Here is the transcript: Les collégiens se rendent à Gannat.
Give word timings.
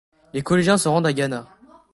Les 0.33 0.41
collégiens 0.41 0.79
se 0.79 0.87
rendent 0.89 1.05
à 1.05 1.13
Gannat. 1.13 1.45